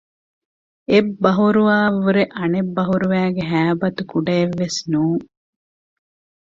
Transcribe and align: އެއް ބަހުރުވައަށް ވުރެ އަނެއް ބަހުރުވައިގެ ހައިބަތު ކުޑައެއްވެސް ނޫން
އެއް 0.89 1.11
ބަހުރުވައަށް 1.23 1.99
ވުރެ 2.03 2.23
އަނެއް 2.37 2.71
ބަހުރުވައިގެ 2.75 3.43
ހައިބަތު 3.51 4.01
ކުޑައެއްވެސް 4.11 4.79
ނޫން 4.91 5.25